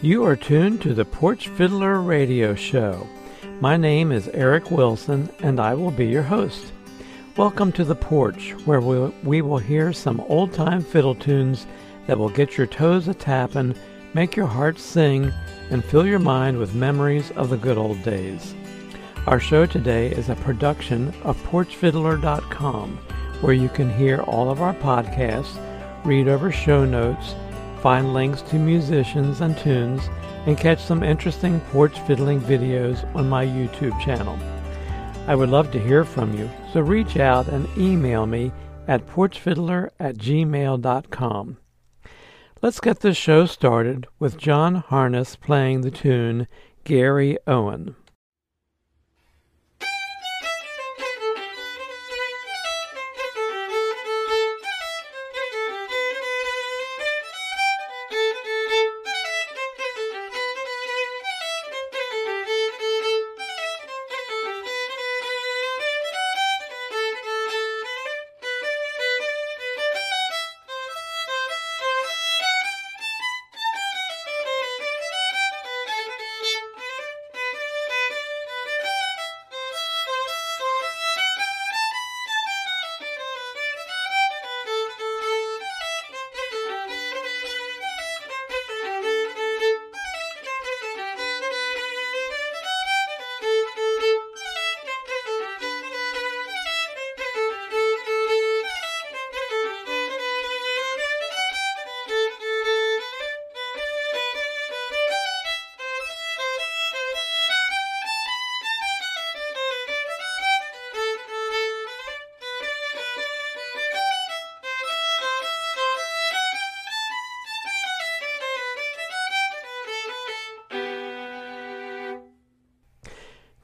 [0.00, 3.04] You are tuned to the Porch Fiddler Radio Show.
[3.60, 6.70] My name is Eric Wilson, and I will be your host.
[7.36, 11.66] Welcome to the porch, where we, we will hear some old time fiddle tunes
[12.06, 13.74] that will get your toes a tapping,
[14.14, 15.32] make your heart sing,
[15.68, 18.54] and fill your mind with memories of the good old days.
[19.26, 22.98] Our show today is a production of PorchFiddler.com,
[23.40, 25.58] where you can hear all of our podcasts,
[26.04, 27.34] read over show notes,
[27.80, 30.08] find links to musicians and tunes,
[30.46, 34.38] and catch some interesting porch fiddling videos on my YouTube channel.
[35.26, 38.52] I would love to hear from you, so reach out and email me
[38.86, 41.58] at porchfiddler at gmail.com.
[42.60, 46.48] Let's get this show started with John Harness playing the tune
[46.84, 47.94] Garryowen.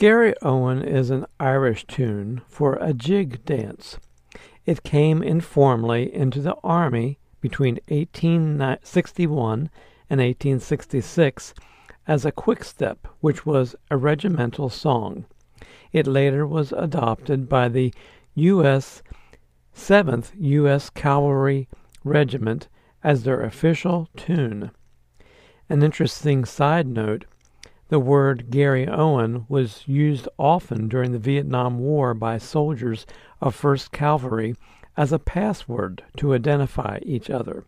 [0.00, 3.98] Garryowen is an Irish tune for a jig dance.
[4.64, 9.68] It came informally into the Army between 1861
[10.08, 11.52] and 1866
[12.08, 15.26] as a quick step, which was a regimental song.
[15.92, 17.92] It later was adopted by the
[18.36, 19.02] U.S.
[19.76, 20.88] 7th U.S.
[20.88, 21.68] Cavalry
[22.04, 22.68] Regiment
[23.04, 24.70] as their official tune.
[25.68, 27.26] An interesting side note
[27.90, 33.04] the word Garryowen was used often during the Vietnam War by soldiers
[33.40, 34.54] of 1st Cavalry
[34.96, 37.64] as a password to identify each other.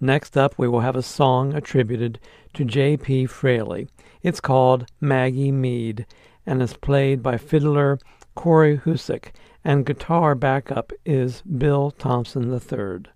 [0.00, 2.18] Next up, we will have a song attributed
[2.54, 3.26] to J.P.
[3.26, 3.86] Fraley.
[4.22, 6.06] It's called Maggie Mead
[6.46, 7.98] and is played by fiddler
[8.34, 9.32] Corey Husick,
[9.62, 13.12] and guitar backup is Bill Thompson III.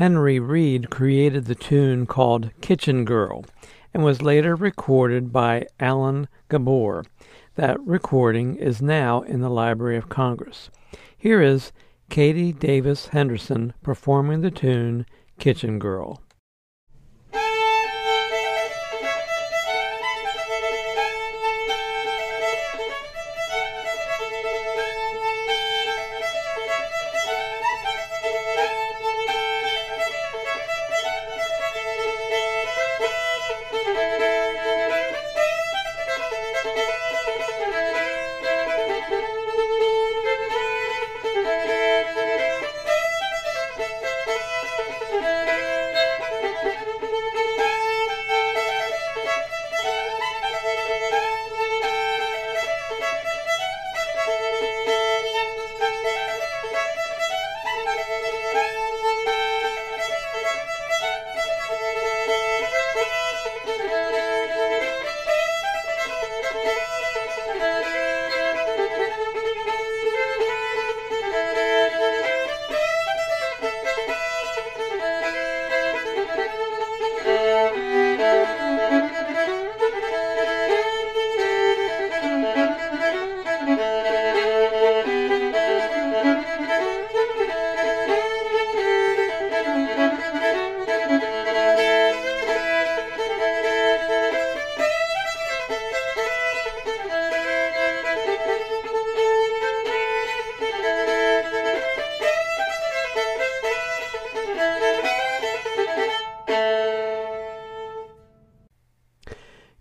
[0.00, 3.44] Henry Reed created the tune called Kitchen Girl
[3.92, 7.04] and was later recorded by Alan Jabbour.
[7.56, 10.70] That recording is now in the Library of Congress.
[11.14, 11.72] Here is
[12.08, 15.04] Katie Davis Henderson performing the tune
[15.38, 16.22] Kitchen Girl.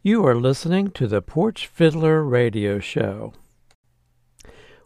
[0.09, 3.31] You are listening to the Porch Fiddler Radio Show.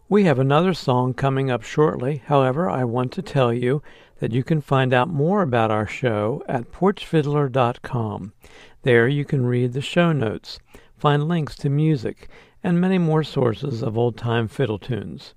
[0.06, 2.20] We have another song coming up shortly.
[2.26, 3.82] However, I want to tell you
[4.18, 8.34] that you can find out more about our show at porchfiddler.com.
[8.82, 10.58] There you can read the show notes,
[10.98, 12.28] find links to music,
[12.62, 15.32] and many more sources of old time fiddle tunes.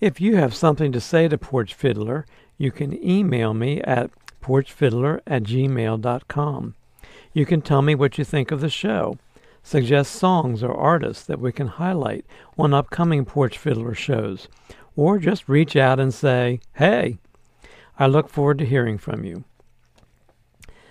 [0.00, 2.24] If you have something to say to Porch Fiddler,
[2.56, 6.74] you can email me at porchfiddler at gmail.com.
[7.32, 9.18] You can tell me what you think of the show,
[9.62, 12.24] suggest songs or artists that we can highlight
[12.56, 14.46] on upcoming Porch Fiddler shows,
[14.94, 17.18] or just reach out and say, hey.
[17.98, 19.42] I look forward to hearing from you.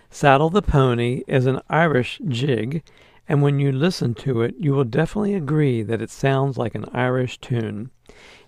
[0.10, 2.84] Saddle the Pony is an Irish jig,
[3.30, 6.86] and when you listen to it, you will definitely agree that it sounds like an
[6.94, 7.90] Irish tune.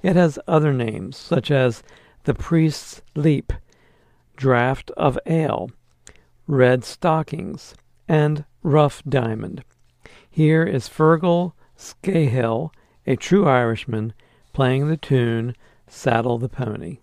[0.01, 1.83] It has other names, such as
[2.23, 3.53] The Priest's Leap,
[4.37, 5.71] Draught of Ale,
[6.47, 7.75] Red Stockings,
[8.07, 9.63] and Rough Diamond.
[10.29, 12.71] Here is Fergal Scahill,
[13.05, 14.13] a true Irishman,
[14.53, 15.55] playing the tune
[15.87, 16.99] Saddle the Pony.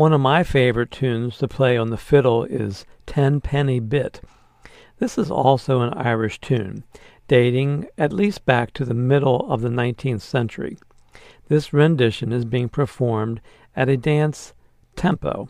[0.00, 4.22] One of my favorite tunes to play on the fiddle is Ten Penny Bit.
[4.98, 6.84] This is also an Irish tune,
[7.28, 10.78] dating at least back to the middle of the 19th century.
[11.48, 13.42] This rendition is being performed
[13.76, 14.54] at a dance
[14.96, 15.48] tempo.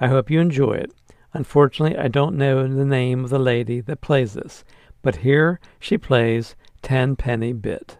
[0.00, 0.92] I hope you enjoy it.
[1.32, 4.64] Unfortunately, I don't know the name of the lady that plays this,
[5.02, 7.98] but here she plays Ten Penny Bit.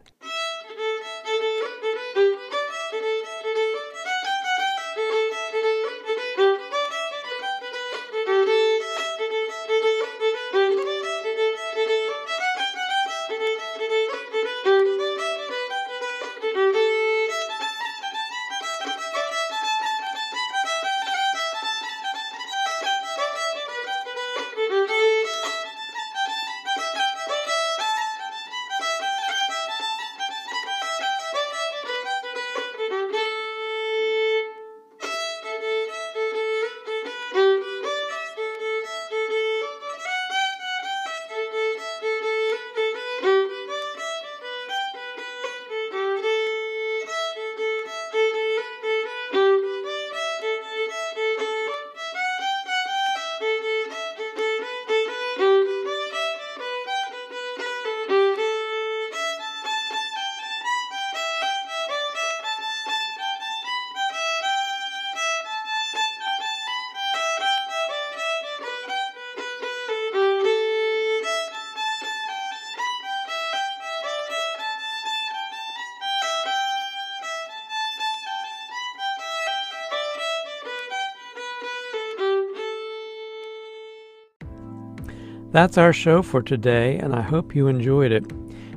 [85.52, 88.24] That's our show for today, and I hope you enjoyed it.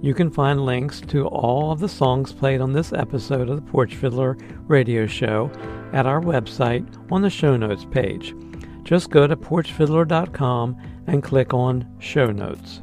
[0.00, 3.70] You can find links to all of the songs played on this episode of the
[3.70, 5.50] Porch Fiddler radio show
[5.92, 8.34] at our website on the show notes page.
[8.84, 12.81] Just go to porchfiddler.com and click on Show Notes.